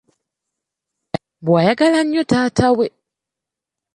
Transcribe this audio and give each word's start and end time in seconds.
Mbu 1.41 1.51
ayagala 1.59 1.99
nnyo 2.03 2.21
taata 2.31 2.67
we! 2.77 2.87